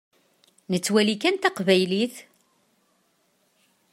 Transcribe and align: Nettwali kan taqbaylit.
Nettwali 0.71 1.15
kan 1.21 1.35
taqbaylit. 1.37 2.15